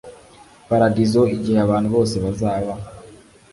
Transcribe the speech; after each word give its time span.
paradizo 0.69 1.21
igihe 1.35 1.59
abantu 1.65 1.87
bose 1.95 2.15
bazaba 2.23 2.73